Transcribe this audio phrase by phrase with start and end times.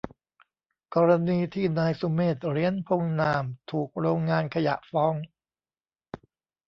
[0.95, 5.15] กรณีที่นายสุเมธ เหรียญพงษ์นาม ถูกโรงงานขยะฟ้อง